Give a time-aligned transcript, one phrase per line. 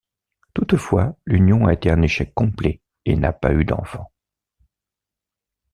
[0.55, 4.11] Toutefois, l'union a été un échec complet et n' pas eu d'enfant.